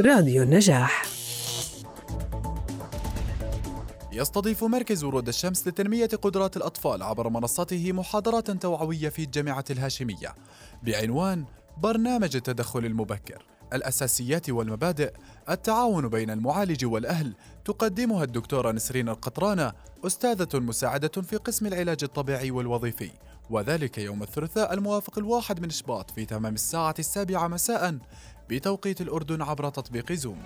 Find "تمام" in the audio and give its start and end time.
26.24-26.54